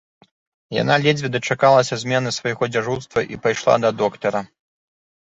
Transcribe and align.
Яна 0.75 0.95
ледзьве 1.03 1.29
дачакалася 1.35 1.97
змены 2.03 2.29
свайго 2.37 2.69
дзяжурства 2.75 3.19
і 3.35 3.39
пайшла 3.43 3.75
да 3.85 3.89
доктара. 4.01 4.41